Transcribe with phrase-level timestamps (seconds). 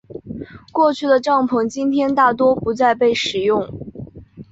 [0.73, 3.63] 过去的帐篷今天大多不再被使用。